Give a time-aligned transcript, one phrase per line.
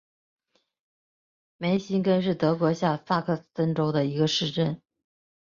[1.57, 4.81] 梅辛根是德国下萨克森州的一个市镇。